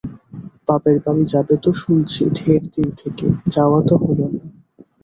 [0.67, 4.41] বাপের বাড়ি যাবে তো শুনছি ঢের দিন থেকে, যাওয়া তো হল না।